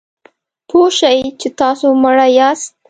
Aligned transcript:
پوه 0.69 0.89
شئ 0.97 1.19
چې 1.39 1.47
تاسو 1.59 1.87
مړه 2.03 2.27
یاست. 2.37 2.71